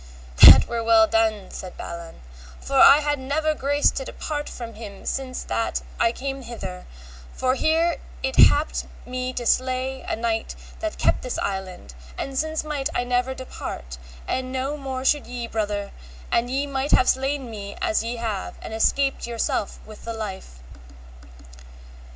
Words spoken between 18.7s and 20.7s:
escaped yourself with the life.